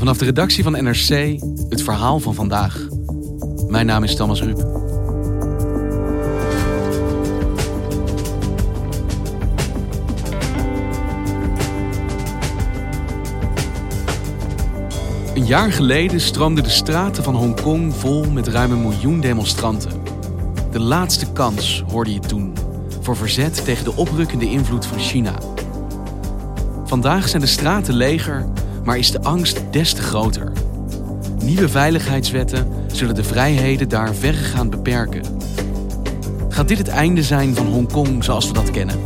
[0.00, 2.86] Vanaf de redactie van NRC het verhaal van vandaag.
[3.68, 4.58] Mijn naam is Thomas Ruip.
[15.34, 20.02] Een jaar geleden stroomden de straten van Hongkong vol met ruim een miljoen demonstranten.
[20.70, 22.52] De laatste kans, hoorde je toen,
[23.00, 25.34] voor verzet tegen de oprukkende invloed van China.
[26.84, 28.46] Vandaag zijn de straten leger,
[28.84, 30.52] maar is de angst des te groter.
[31.42, 35.22] Nieuwe veiligheidswetten zullen de vrijheden daar verregaand beperken.
[36.48, 38.98] Gaat dit het einde zijn van Hongkong zoals we dat kennen?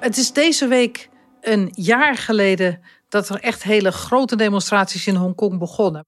[0.00, 1.08] Het is deze week
[1.40, 6.06] een jaar geleden dat er echt hele grote demonstraties in Hongkong begonnen.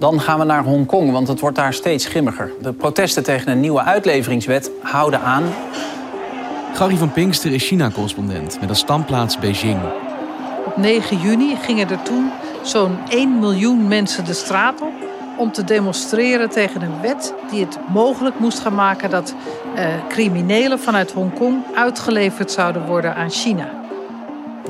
[0.00, 2.52] Dan gaan we naar Hongkong, want het wordt daar steeds grimmiger.
[2.62, 5.44] De protesten tegen een nieuwe uitleveringswet houden aan.
[6.74, 9.80] Gary van Pinkster is China-correspondent met een standplaats Beijing.
[10.66, 12.30] Op 9 juni gingen er toen
[12.62, 14.92] zo'n 1 miljoen mensen de straat op
[15.36, 19.34] om te demonstreren tegen een wet die het mogelijk moest gaan maken dat
[19.74, 23.68] eh, criminelen vanuit Hongkong uitgeleverd zouden worden aan China.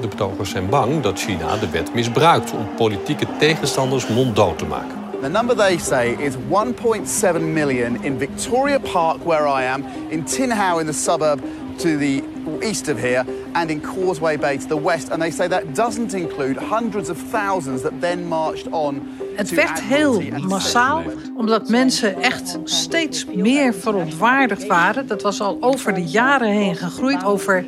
[0.00, 4.99] De betogers zijn bang dat China de wet misbruikt om politieke tegenstanders monddood te maken.
[5.20, 10.50] The number they say is 1.7 million in Victoria Park, where I am, in Tin
[10.50, 11.42] Hau in the suburb
[11.78, 12.24] to the
[12.62, 15.10] east of here, and in Causeway Bay to the west.
[15.10, 19.08] And they say that doesn't include hundreds of thousands that then marched on.
[19.36, 21.02] Het werd heel massaal,
[21.36, 25.06] omdat mensen echt steeds meer verontwaardigd waren.
[25.06, 27.66] Dat was al over de jaren heen gegroeid over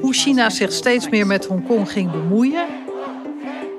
[0.00, 2.66] hoe China zich steeds meer met Hongkong ging bemoeien.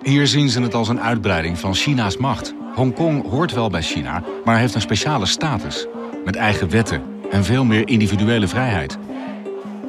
[0.02, 2.54] Hier zien ze het als een uitbreiding van China's macht.
[2.76, 5.88] Hongkong hoort wel bij China, maar heeft een speciale status.
[6.26, 7.02] Met eigen wetten
[7.32, 8.98] en veel meer individuele vrijheid.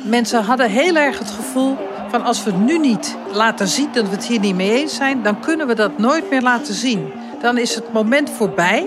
[0.05, 1.77] Mensen hadden heel erg het gevoel
[2.09, 5.22] van als we nu niet laten zien dat we het hier niet mee eens zijn,
[5.22, 7.12] dan kunnen we dat nooit meer laten zien.
[7.41, 8.87] Dan is het moment voorbij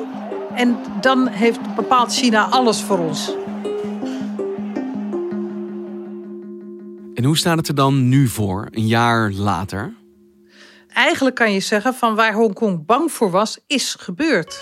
[0.53, 3.35] en dan heeft bepaalt China alles voor ons.
[7.13, 9.93] En hoe staat het er dan nu voor, een jaar later?
[10.97, 14.61] Eigenlijk kan je zeggen van waar Hongkong bang voor was, is gebeurd.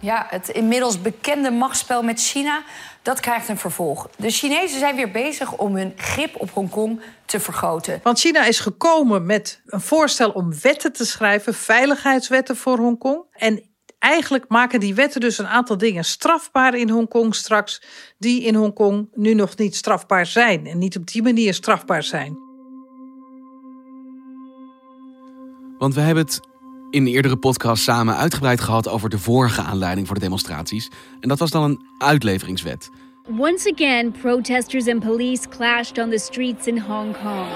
[0.00, 2.62] Ja, het inmiddels bekende machtsspel met China,
[3.02, 4.08] dat krijgt een vervolg.
[4.16, 8.00] De Chinezen zijn weer bezig om hun grip op Hongkong te vergroten.
[8.02, 13.24] Want China is gekomen met een voorstel om wetten te schrijven, veiligheidswetten voor Hongkong.
[13.32, 17.82] En eigenlijk maken die wetten dus een aantal dingen strafbaar in Hongkong straks,
[18.18, 22.43] die in Hongkong nu nog niet strafbaar zijn en niet op die manier strafbaar zijn.
[25.84, 26.40] Want we hebben het
[26.90, 30.90] in een eerdere podcast samen uitgebreid gehad over de vorige aanleiding voor de demonstraties.
[31.20, 32.90] En dat was dan een uitleveringswet.
[33.38, 37.46] Once again, protesters and police clashed on the streets in Hong Kong.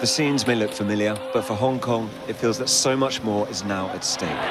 [0.00, 3.50] The scenes may look familiar, but for Hong Kong, it feels that so much more
[3.50, 4.42] is now at stake.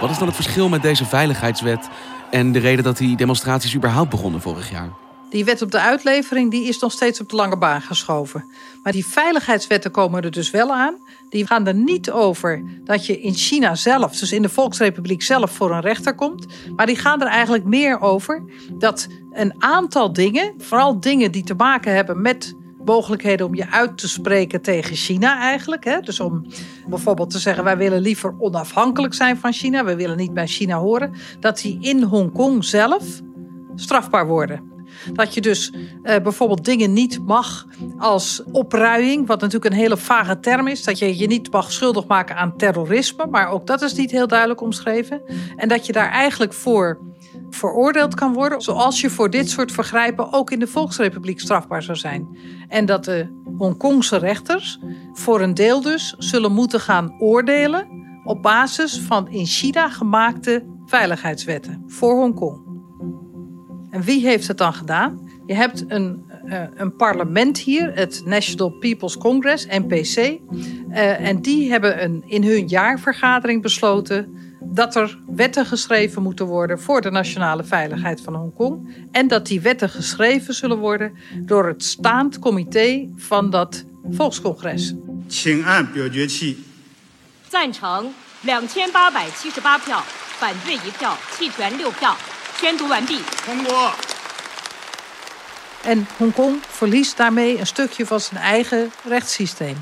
[0.00, 1.88] Wat is dan het verschil met deze veiligheidswet
[2.30, 5.07] en de reden dat die demonstraties überhaupt begonnen vorig jaar?
[5.30, 8.44] Die wet op de uitlevering die is nog steeds op de lange baan geschoven.
[8.82, 10.94] Maar die veiligheidswetten komen er dus wel aan.
[11.28, 15.50] Die gaan er niet over dat je in China zelf, dus in de Volksrepubliek zelf,
[15.50, 16.46] voor een rechter komt.
[16.76, 18.42] Maar die gaan er eigenlijk meer over
[18.72, 23.98] dat een aantal dingen, vooral dingen die te maken hebben met mogelijkheden om je uit
[23.98, 25.84] te spreken tegen China eigenlijk.
[25.84, 26.00] Hè?
[26.00, 26.46] Dus om
[26.86, 30.78] bijvoorbeeld te zeggen wij willen liever onafhankelijk zijn van China, we willen niet bij China
[30.78, 33.04] horen, dat die in Hongkong zelf
[33.74, 34.77] strafbaar worden.
[35.12, 35.72] Dat je dus
[36.02, 37.66] eh, bijvoorbeeld dingen niet mag
[37.98, 40.84] als opruiing, wat natuurlijk een hele vage term is.
[40.84, 44.26] Dat je je niet mag schuldig maken aan terrorisme, maar ook dat is niet heel
[44.26, 45.22] duidelijk omschreven.
[45.56, 47.00] En dat je daar eigenlijk voor
[47.50, 51.98] veroordeeld kan worden, zoals je voor dit soort vergrijpen ook in de Volksrepubliek strafbaar zou
[51.98, 52.38] zijn.
[52.68, 54.78] En dat de Hongkongse rechters
[55.12, 57.88] voor een deel dus zullen moeten gaan oordelen
[58.24, 62.67] op basis van in China gemaakte veiligheidswetten voor Hongkong.
[63.91, 65.29] En wie heeft het dan gedaan?
[65.45, 70.17] Je hebt een, uh, een parlement hier, het National People's Congress, NPC.
[70.17, 76.79] Uh, en die hebben een, in hun jaarvergadering besloten dat er wetten geschreven moeten worden
[76.79, 78.95] voor de nationale veiligheid van Hongkong.
[79.11, 84.93] En dat die wetten geschreven zullen worden door het staand comité van dat volkscongres.
[85.27, 86.57] 请按表决器。
[87.49, 88.11] 赞成
[88.41, 90.03] 两千八百七十八票，
[90.39, 92.15] 反对一票，弃权六票。
[92.57, 93.21] 宣读完毕。
[93.45, 93.93] 通过。
[95.83, 99.77] En Hongkong verliest daarmee een stukje van zijn eigen rechtssysteem.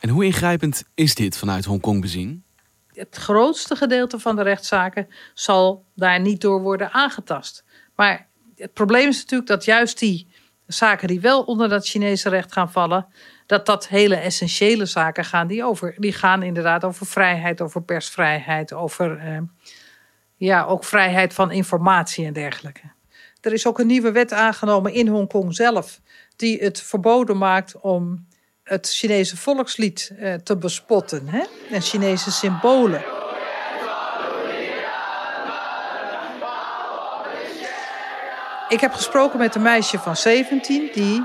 [0.00, 2.44] En hoe ingrijpend is dit vanuit Hongkong bezien?
[2.92, 7.64] Het grootste gedeelte van de rechtszaken zal daar niet door worden aangetast.
[7.96, 10.26] Maar het probleem is natuurlijk dat juist die
[10.66, 13.06] zaken die wel onder dat Chinese recht gaan vallen,
[13.46, 18.72] dat dat hele essentiële zaken gaan die over, die gaan inderdaad over vrijheid, over persvrijheid,
[18.72, 19.38] over eh,
[20.37, 22.81] ja, ook vrijheid van informatie en dergelijke.
[23.41, 25.99] Er is ook een nieuwe wet aangenomen in Hongkong zelf,
[26.35, 28.27] die het verboden maakt om
[28.63, 31.43] het Chinese volkslied eh, te bespotten hè?
[31.71, 33.03] en Chinese symbolen.
[38.69, 41.23] Ik heb gesproken met een meisje van 17 die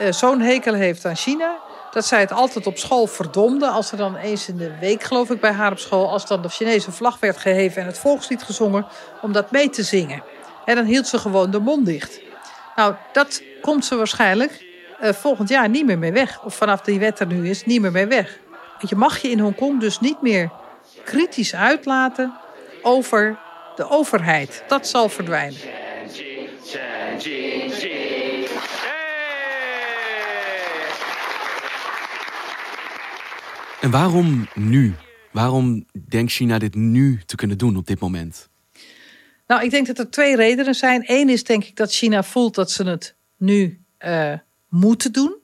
[0.00, 1.58] uh, zo'n hekel heeft aan China.
[1.90, 3.66] Dat zij het altijd op school verdomde.
[3.66, 6.10] Als er dan eens in de week, geloof ik, bij haar op school.
[6.10, 8.86] Als dan de Chinese vlag werd geheven en het volkslied gezongen.
[9.22, 10.22] om dat mee te zingen.
[10.64, 12.20] En dan hield ze gewoon de mond dicht.
[12.76, 14.64] Nou, dat komt ze waarschijnlijk
[15.02, 16.42] uh, volgend jaar niet meer mee weg.
[16.44, 18.38] Of vanaf die wet er nu is, niet meer mee weg.
[18.80, 20.50] Je mag je in Hongkong dus niet meer
[21.04, 22.34] kritisch uitlaten
[22.82, 23.38] over
[23.76, 24.64] de overheid.
[24.68, 25.60] Dat zal verdwijnen.
[33.86, 34.94] En waarom nu?
[35.32, 38.48] Waarom denkt China dit nu te kunnen doen op dit moment?
[39.46, 41.02] Nou, ik denk dat er twee redenen zijn.
[41.06, 44.32] Eén is denk ik dat China voelt dat ze het nu uh,
[44.68, 45.36] moeten doen.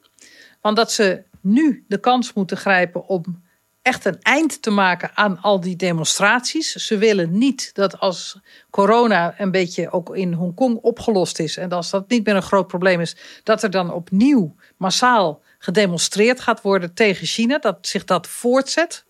[0.60, 3.42] Want dat ze nu de kans moeten grijpen om
[3.82, 6.72] echt een eind te maken aan al die demonstraties.
[6.72, 8.38] Ze willen niet dat als
[8.70, 12.66] corona een beetje ook in Hongkong opgelost is en als dat niet meer een groot
[12.66, 18.26] probleem is, dat er dan opnieuw massaal gedemonstreerd gaat worden tegen China, dat zich dat
[18.26, 19.04] voortzet.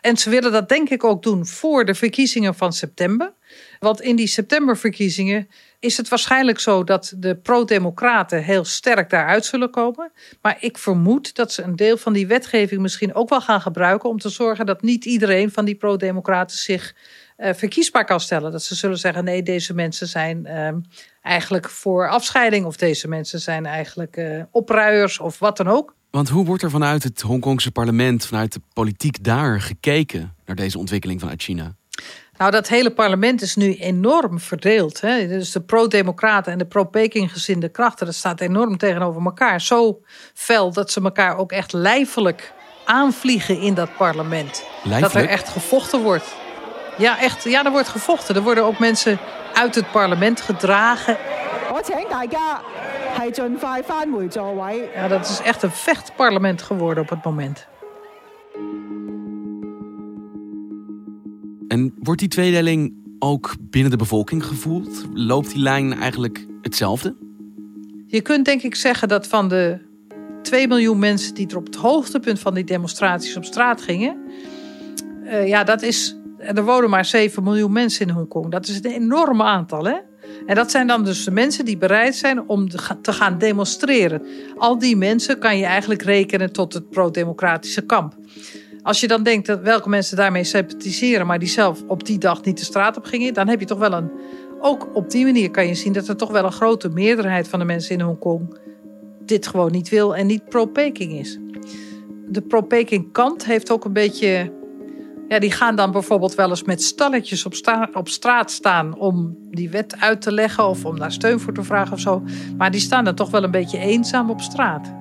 [0.00, 3.32] En ze willen dat denk ik ook doen voor de verkiezingen van september.
[3.78, 5.48] Want in die septemberverkiezingen
[5.78, 10.12] is het waarschijnlijk zo dat de pro-democraten heel sterk daaruit zullen komen.
[10.42, 14.08] Maar ik vermoed dat ze een deel van die wetgeving misschien ook wel gaan gebruiken
[14.08, 16.94] om te zorgen dat niet iedereen van die pro-democraten zich
[17.40, 18.52] verkiesbaar kan stellen.
[18.52, 20.68] Dat ze zullen zeggen: nee, deze mensen zijn uh,
[21.22, 25.94] eigenlijk voor afscheiding, of deze mensen zijn eigenlijk uh, opruiers of wat dan ook.
[26.10, 30.78] Want hoe wordt er vanuit het Hongkongse parlement, vanuit de politiek daar gekeken naar deze
[30.78, 31.74] ontwikkeling vanuit China?
[32.36, 35.00] Nou, dat hele parlement is nu enorm verdeeld.
[35.00, 35.28] Hè?
[35.28, 39.60] Dus de pro-democraten en de pro-Peking gezinde krachten, dat staat enorm tegenover elkaar.
[39.60, 40.00] Zo
[40.34, 42.52] fel dat ze elkaar ook echt lijfelijk
[42.84, 44.64] aanvliegen in dat parlement.
[44.82, 45.12] Lijfelijk?
[45.12, 46.36] Dat er echt gevochten wordt.
[47.00, 47.44] Ja, echt.
[47.44, 48.34] Ja, er wordt gevochten.
[48.34, 49.18] Er worden ook mensen
[49.54, 51.16] uit het parlement gedragen.
[54.94, 57.66] Ja, dat is echt een vechtparlement geworden op het moment.
[61.68, 65.04] En wordt die tweedeling ook binnen de bevolking gevoeld?
[65.14, 67.16] Loopt die lijn eigenlijk hetzelfde?
[68.06, 69.78] Je kunt denk ik zeggen dat van de
[70.42, 74.16] 2 miljoen mensen die er op het hoogtepunt van die demonstraties op straat gingen,
[75.24, 76.19] uh, ja, dat is.
[76.40, 78.50] Er wonen maar 7 miljoen mensen in Hongkong.
[78.50, 79.96] Dat is een enorm aantal, hè?
[80.46, 82.68] En dat zijn dan dus de mensen die bereid zijn om
[83.02, 84.22] te gaan demonstreren.
[84.56, 88.14] Al die mensen kan je eigenlijk rekenen tot het pro-democratische kamp.
[88.82, 92.44] Als je dan denkt dat welke mensen daarmee sympathiseren, maar die zelf op die dag
[92.44, 94.10] niet de straat op gingen, dan heb je toch wel een.
[94.60, 97.58] Ook op die manier kan je zien dat er toch wel een grote meerderheid van
[97.58, 98.58] de mensen in Hongkong
[99.30, 101.38] dit gewoon niet wil en niet pro-Peking is.
[102.28, 104.58] De pro-Peking kant heeft ook een beetje.
[105.30, 107.54] Ja, die gaan dan bijvoorbeeld wel eens met stalletjes op,
[107.92, 111.62] op straat staan om die wet uit te leggen of om daar steun voor te
[111.62, 112.22] vragen of zo.
[112.56, 114.92] Maar die staan dan toch wel een beetje eenzaam op straat.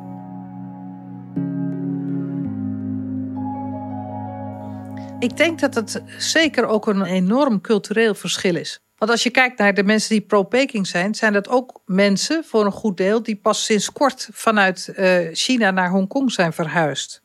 [5.20, 8.80] Ik denk dat het zeker ook een enorm cultureel verschil is.
[8.98, 12.66] Want als je kijkt naar de mensen die pro-Peking zijn, zijn dat ook mensen voor
[12.66, 17.22] een goed deel die pas sinds kort vanuit uh, China naar Hongkong zijn verhuisd.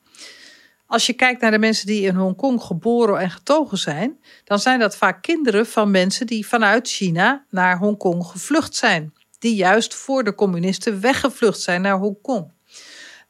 [0.94, 4.78] Als je kijkt naar de mensen die in Hongkong geboren en getogen zijn, dan zijn
[4.78, 9.14] dat vaak kinderen van mensen die vanuit China naar Hongkong gevlucht zijn.
[9.38, 12.52] Die juist voor de communisten weggevlucht zijn naar Hongkong.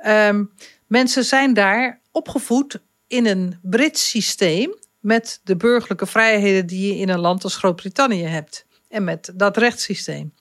[0.06, 0.52] Um,
[0.87, 7.09] mensen zijn daar opgevoed in een Brits systeem met de burgerlijke vrijheden die je in
[7.09, 8.66] een land als Groot-Brittannië hebt.
[8.88, 10.35] En met dat rechtssysteem.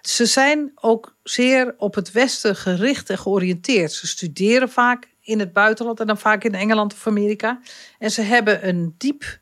[0.00, 3.92] Ze zijn ook zeer op het Westen gericht en georiënteerd.
[3.92, 7.60] Ze studeren vaak in het buitenland en dan vaak in Engeland of Amerika.
[7.98, 9.40] En ze hebben een diep,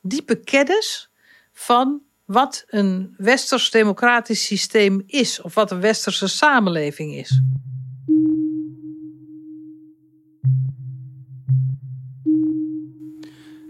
[0.00, 1.10] diepe kennis
[1.52, 7.40] van wat een westers democratisch systeem is, of wat een westerse samenleving is.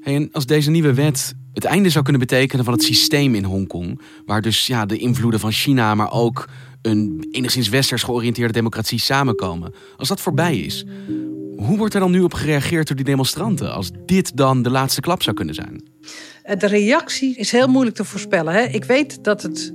[0.07, 4.01] en als deze nieuwe wet het einde zou kunnen betekenen van het systeem in Hongkong,
[4.27, 6.49] waar dus ja, de invloeden van China, maar ook
[6.83, 9.75] een enigszins westers georiënteerde democratie samenkomen.
[9.97, 10.85] Als dat voorbij is,
[11.57, 15.01] hoe wordt er dan nu op gereageerd door die demonstranten als dit dan de laatste
[15.01, 15.89] klap zou kunnen zijn?
[16.43, 18.55] Eh, de reactie is heel moeilijk te voorspellen.
[18.55, 18.63] Hè?
[18.63, 19.75] Ik weet dat het,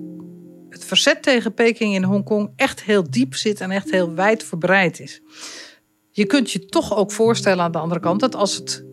[0.69, 4.99] het verzet tegen Peking in Hongkong echt heel diep zit en echt heel wijd verbreid
[4.99, 5.21] is.
[6.11, 8.85] Je kunt je toch ook voorstellen aan de andere kant dat als het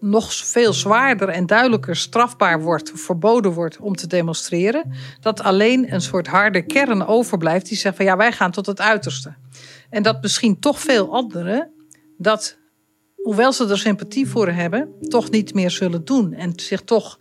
[0.00, 6.00] nog veel zwaarder en duidelijker strafbaar wordt, verboden wordt om te demonstreren, dat alleen een
[6.00, 9.34] soort harde kern overblijft die zegt van ja, wij gaan tot het uiterste.
[9.90, 11.70] En dat misschien toch veel anderen
[12.20, 12.58] dat,
[13.16, 16.32] hoewel ze er sympathie voor hebben, toch niet meer zullen doen.
[16.32, 17.18] En zich toch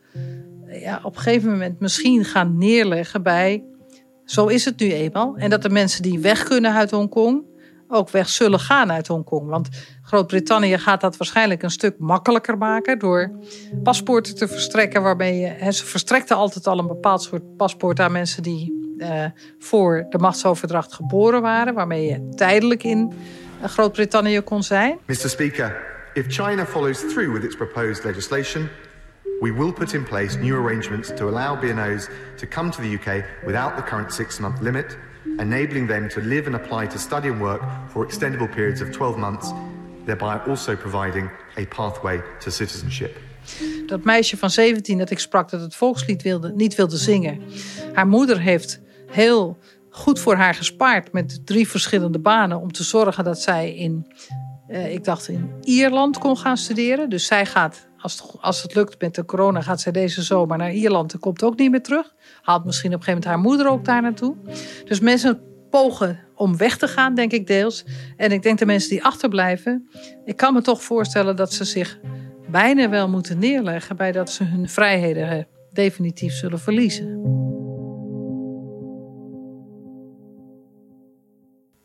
[0.67, 3.63] ja, op een gegeven moment misschien gaan neerleggen bij,
[4.25, 5.35] zo is het nu eenmaal.
[5.35, 7.43] En dat de mensen die weg kunnen uit Hongkong,
[7.87, 9.49] ook weg zullen gaan uit Hongkong.
[9.49, 9.69] Want
[10.01, 13.31] Groot-Brittannië gaat dat waarschijnlijk een stuk makkelijker maken door
[13.83, 15.01] paspoorten te verstrekken.
[15.01, 19.25] Waarbij je, ze verstrekten altijd al een bepaald soort paspoort aan mensen die uh,
[19.59, 23.13] voor de machtsoverdracht geboren waren, waarmee je tijdelijk in
[23.63, 24.97] Groot-Brittannië kon zijn.
[25.05, 25.15] Mr.
[25.29, 25.75] Speaker,
[26.13, 28.69] if China follows through with its proposed legislation,
[29.39, 33.23] we will put in place new arrangements to allow BNOs to come to the UK
[33.45, 34.97] without the current six-month limit
[35.37, 39.17] enabling them to live and apply to study and work for extendable periods of 12
[39.17, 39.53] months,
[40.05, 43.17] thereby also providing a pathway to citizenship.
[43.85, 47.41] Dat meisje van 17 dat ik sprak dat het volkslied wilde, niet wilde zingen.
[47.93, 49.57] Haar moeder heeft heel
[49.89, 54.13] goed voor haar gespaard met drie verschillende banen om te zorgen dat zij in,
[54.69, 57.09] uh, ik dacht in Ierland kon gaan studeren.
[57.09, 60.57] Dus zij gaat, als het, als het lukt met de corona, gaat zij deze zomer
[60.57, 62.15] naar Ierland en komt ook niet meer terug.
[62.41, 64.35] Haalt misschien op een gegeven moment haar moeder ook daar naartoe.
[64.85, 67.85] Dus mensen pogen om weg te gaan, denk ik deels.
[68.17, 69.89] En ik denk de mensen die achterblijven,
[70.25, 71.99] ik kan me toch voorstellen dat ze zich
[72.51, 77.48] bijna wel moeten neerleggen bij dat ze hun vrijheden definitief zullen verliezen.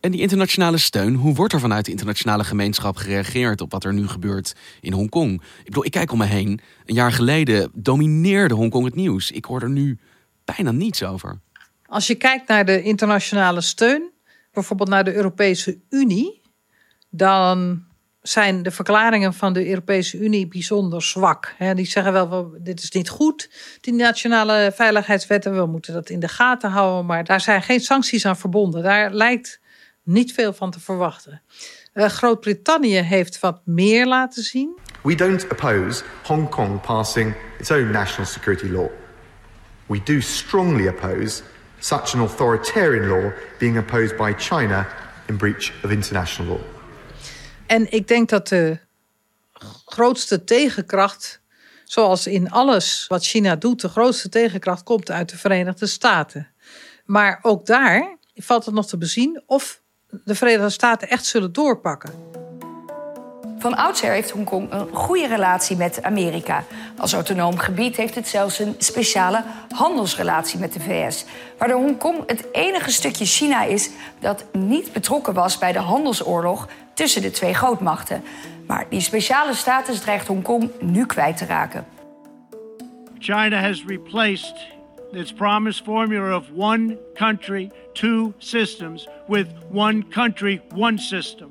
[0.05, 3.95] En die internationale steun, hoe wordt er vanuit de internationale gemeenschap gereageerd op wat er
[3.95, 5.33] nu gebeurt in Hongkong?
[5.59, 6.61] Ik bedoel, ik kijk om me heen.
[6.87, 9.31] Een jaar geleden domineerde Hongkong het nieuws.
[9.31, 9.99] Ik hoor er nu
[10.45, 11.41] bijna niets over.
[11.87, 14.11] Als je kijkt naar de internationale steun,
[14.53, 16.41] bijvoorbeeld naar de Europese Unie,
[17.11, 17.85] dan
[18.23, 21.55] zijn de verklaringen van de Europese Unie bijzonder zwak.
[21.75, 26.29] Die zeggen wel, dit is niet goed, die nationale veiligheidswetten, we moeten dat in de
[26.29, 28.83] gaten houden, maar daar zijn geen sancties aan verbonden.
[28.83, 29.63] Daar lijkt
[30.05, 31.43] niet veel van te verwachten.
[31.95, 34.79] Uh, Groot-Brittannië heeft wat meer laten zien.
[35.03, 38.89] We don't oppose Hong Kong passing its own national security law.
[39.87, 41.43] We do strongly oppose
[41.79, 44.87] such an authoritarian law being imposed by China
[45.27, 46.65] in breach of international law.
[47.67, 48.79] En ik denk dat de
[49.85, 51.41] grootste tegenkracht,
[51.85, 56.49] zoals in alles wat China doet, de grootste tegenkracht komt uit de Verenigde Staten.
[57.05, 59.83] Maar ook daar valt het nog te bezien of
[60.25, 62.33] de Verenigde Staten echt zullen doorpakken.
[63.59, 66.65] Van oudsher heeft Hongkong een goede relatie met Amerika.
[66.99, 69.43] Als autonoom gebied heeft het zelfs een speciale
[69.75, 71.25] handelsrelatie met de VS.
[71.59, 77.23] Waardoor Hongkong het enige stukje China is dat niet betrokken was bij de handelsoorlog tussen
[77.23, 78.25] de twee grootmachten.
[78.67, 81.87] Maar die speciale status dreigt Hongkong nu kwijt te raken.
[83.19, 84.74] China has replaced
[85.17, 91.49] its promised formula of one country, two systems with one country, one system.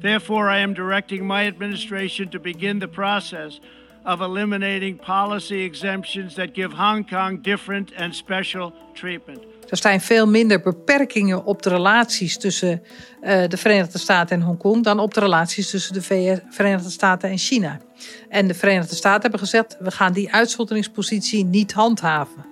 [0.00, 3.60] Therefore, I am directing my administration to begin the process
[4.04, 9.38] of eliminating policy exemptions that give Hong Kong different and special treatment.
[9.68, 12.82] Er zijn veel minder beperkingen op de relaties tussen
[13.22, 16.02] uh, de Verenigde Staten en Hongkong dan op de relaties tussen de
[16.48, 17.80] Verenigde Staten en China.
[18.28, 22.44] En de Verenigde Staten hebben gezegd: we gaan die uitzonderingspositie niet handhaven.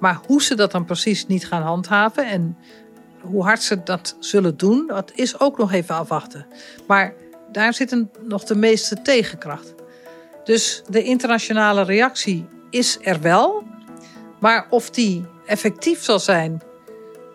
[0.00, 2.56] Maar hoe ze dat dan precies niet gaan handhaven en
[3.20, 6.46] hoe hard ze dat zullen doen, dat is ook nog even afwachten.
[6.86, 7.14] Maar
[7.52, 9.74] daar zit nog de meeste tegenkracht.
[10.44, 13.64] Dus de internationale reactie is er wel.
[14.40, 16.62] Maar of die effectief zal zijn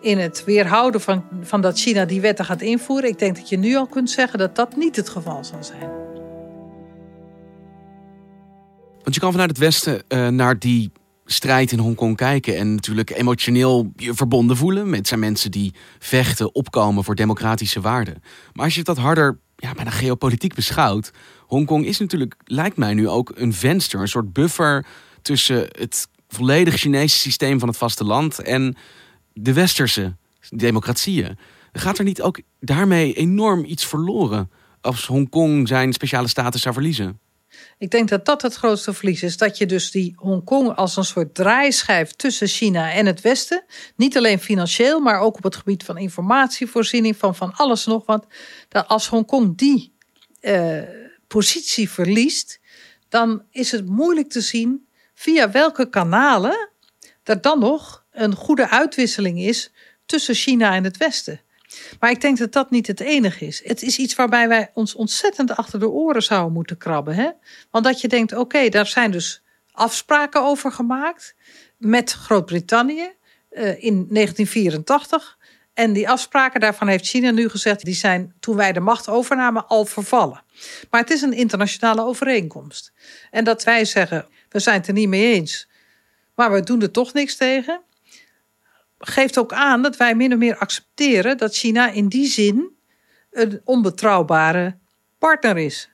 [0.00, 3.56] in het weerhouden van, van dat China die wetten gaat invoeren, ik denk dat je
[3.56, 5.90] nu al kunt zeggen dat dat niet het geval zal zijn.
[9.02, 10.92] Want je kan vanuit het Westen uh, naar die
[11.32, 14.90] strijd in Hongkong kijken en natuurlijk emotioneel je verbonden voelen.
[14.90, 18.22] met zijn mensen die vechten, opkomen voor democratische waarden.
[18.52, 21.10] Maar als je dat harder ja, bijna geopolitiek beschouwt,
[21.46, 24.86] Hongkong is natuurlijk, lijkt mij nu ook een venster, een soort buffer
[25.22, 28.76] tussen het volledig Chinese systeem van het vasteland en
[29.32, 30.16] de westerse
[30.50, 31.38] democratieën.
[31.72, 37.20] Gaat er niet ook daarmee enorm iets verloren als Hongkong zijn speciale status zou verliezen?
[37.78, 39.36] Ik denk dat dat het grootste verlies is.
[39.36, 43.64] Dat je dus die Hongkong als een soort draaischijf tussen China en het Westen.
[43.96, 48.26] Niet alleen financieel, maar ook op het gebied van informatievoorziening, van van alles nog wat.
[48.68, 49.94] Dat als Hongkong die
[50.40, 50.82] uh,
[51.26, 52.60] positie verliest,
[53.08, 56.70] dan is het moeilijk te zien via welke kanalen
[57.22, 59.72] er dan nog een goede uitwisseling is
[60.06, 61.40] tussen China en het Westen.
[62.00, 63.62] Maar ik denk dat dat niet het enige is.
[63.64, 67.14] Het is iets waarbij wij ons ontzettend achter de oren zouden moeten krabben.
[67.14, 67.30] Hè?
[67.70, 71.34] Want dat je denkt, oké, daar zijn dus afspraken over gemaakt
[71.76, 73.10] met Groot-Brittannië
[73.50, 75.38] uh, in 1984.
[75.74, 79.66] En die afspraken, daarvan heeft China nu gezegd, die zijn toen wij de macht overnamen
[79.66, 80.42] al vervallen.
[80.90, 82.92] Maar het is een internationale overeenkomst.
[83.30, 85.68] En dat wij zeggen, we zijn het er niet mee eens,
[86.34, 87.80] maar we doen er toch niks tegen
[89.04, 92.76] geeft ook aan dat wij min meer accepteren dat China in die zin
[93.30, 94.78] een onbetrouwbare
[95.18, 95.90] partner is.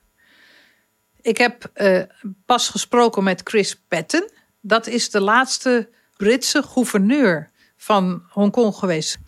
[1.21, 2.03] Ik heb uh,
[2.47, 4.33] pas gesproken met Chris Patten.
[4.61, 9.19] Dat is de laatste Britse gouverneur van Hongkong geweest.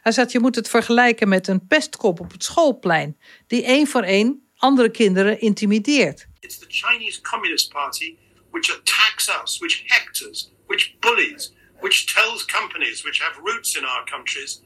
[0.00, 4.02] Hij zegt: Je moet het vergelijken met een pestkop op het schoolplein, die één voor
[4.02, 6.26] één andere kinderen intimideert.
[6.40, 8.16] It's the Chinese Communist Party
[8.50, 14.04] which attacks us, which hectors, which bullies, which tells companies which have roots in our
[14.04, 14.60] countries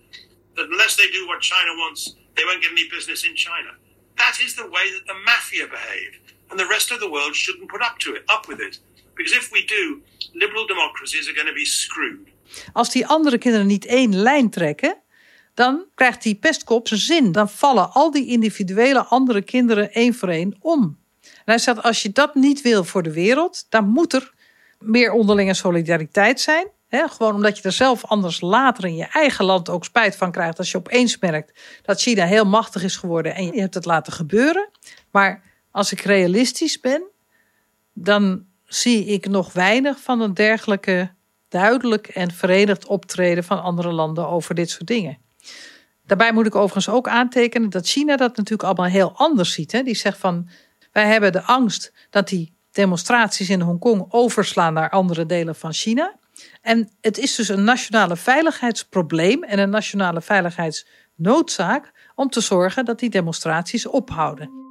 [0.57, 3.73] that unless they do what China wants, they won't get any business in China.
[4.17, 6.13] That is the way that the mafia behave.
[6.51, 8.81] And the rest of the world shouldn't put up to it, up with it.
[9.15, 10.03] Because if we do,
[10.35, 12.31] liberal democracies are going to be screwed.
[12.73, 15.03] Als die andere kinderen niet één lijn trekken,
[15.55, 17.33] dan krijgt die pestkop zijn zin.
[17.33, 21.01] Dan vallen al die individuele andere kinderen één voor één om.
[21.23, 24.33] En hij zegt, als je dat niet wil voor de wereld, dan moet er
[24.79, 29.69] meer onderlinge solidariteit zijn gewoon omdat je er zelf anders later in je eigen land
[29.69, 30.59] ook spijt van krijgt.
[30.59, 34.13] Als je opeens merkt dat China heel machtig is geworden en je hebt het laten
[34.13, 34.69] gebeuren.
[35.11, 37.03] Maar als ik realistisch ben,
[37.93, 41.11] dan zie ik nog weinig van een dergelijke
[41.49, 45.19] duidelijk en verenigd optreden van andere landen over dit soort dingen.
[46.07, 49.85] Daarbij moet ik overigens ook aantekenen dat China dat natuurlijk allemaal heel anders ziet.
[49.85, 50.49] Die zegt van
[50.93, 56.21] wij hebben de angst dat die demonstraties in Hongkong overslaan naar andere delen van China.
[56.61, 62.99] En het is dus een nationale veiligheidsprobleem en een nationale veiligheidsnoodzaak om te zorgen dat
[62.99, 64.63] die demonstraties ophouden.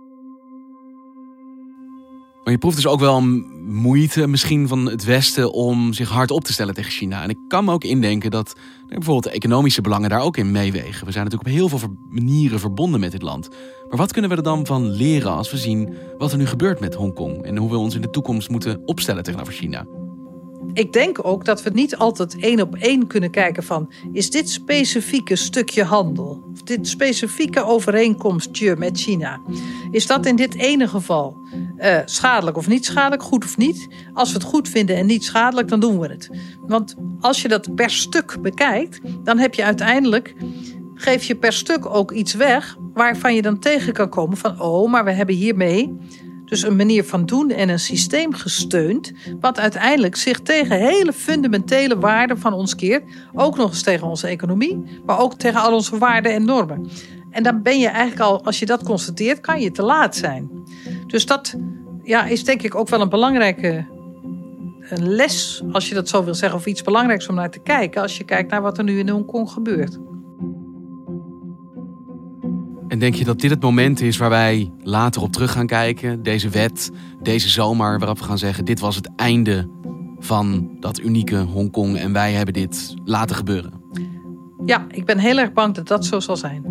[2.43, 3.21] Maar je proeft dus ook wel
[3.65, 7.23] moeite misschien van het Westen om zich hard op te stellen tegen China.
[7.23, 8.55] En ik kan me ook indenken dat
[8.87, 11.05] bijvoorbeeld de economische belangen daar ook in meewegen.
[11.05, 13.49] We zijn natuurlijk op heel veel manieren verbonden met dit land.
[13.89, 16.79] Maar wat kunnen we er dan van leren als we zien wat er nu gebeurt
[16.79, 19.85] met Hongkong en hoe we ons in de toekomst moeten opstellen tegenover China?
[20.73, 23.91] Ik denk ook dat we niet altijd één op één kunnen kijken van...
[24.11, 29.41] is dit specifieke stukje handel, of dit specifieke overeenkomstje met China...
[29.91, 31.37] is dat in dit ene geval
[31.77, 33.87] uh, schadelijk of niet schadelijk, goed of niet?
[34.13, 36.29] Als we het goed vinden en niet schadelijk, dan doen we het.
[36.67, 40.35] Want als je dat per stuk bekijkt, dan heb je uiteindelijk...
[40.95, 44.61] geef je per stuk ook iets weg waarvan je dan tegen kan komen van...
[44.61, 45.97] oh, maar we hebben hiermee
[46.51, 51.99] dus een manier van doen en een systeem gesteund, wat uiteindelijk zich tegen hele fundamentele
[51.99, 53.03] waarden van ons keert.
[53.33, 56.89] Ook nog eens tegen onze economie, maar ook tegen al onze waarden en normen.
[57.29, 60.49] En dan ben je eigenlijk al, als je dat constateert, kan je te laat zijn.
[61.07, 61.55] Dus dat
[62.03, 63.85] ja, is denk ik ook wel een belangrijke
[64.89, 68.01] een les, als je dat zo wil zeggen, of iets belangrijks om naar te kijken,
[68.01, 69.99] als je kijkt naar wat er nu in Hongkong gebeurt.
[72.91, 76.23] En denk je dat dit het moment is waar wij later op terug gaan kijken?
[76.23, 79.69] Deze wet, deze zomer, waarop we gaan zeggen: dit was het einde
[80.19, 83.73] van dat unieke Hongkong en wij hebben dit laten gebeuren?
[84.65, 86.63] Ja, ik ben heel erg bang dat dat zo zal zijn.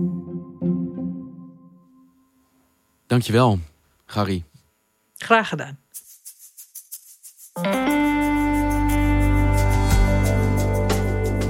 [3.07, 3.59] Dankjewel,
[4.07, 4.45] Gary.
[5.17, 5.79] Graag gedaan.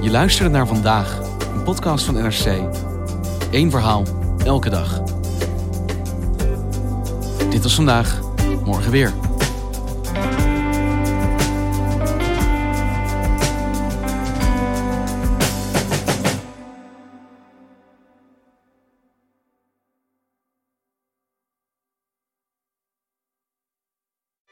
[0.01, 1.19] Je luisterde naar vandaag,
[1.53, 2.45] een podcast van NRC.
[3.51, 5.01] Eén verhaal elke dag.
[7.49, 8.19] Dit was vandaag.
[8.63, 9.13] Morgen weer.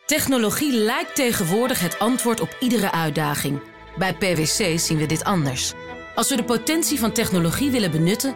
[0.05, 3.61] Technologie lijkt tegenwoordig het antwoord op iedere uitdaging.
[3.97, 5.73] Bij PwC zien we dit anders.
[6.15, 8.35] Als we de potentie van technologie willen benutten,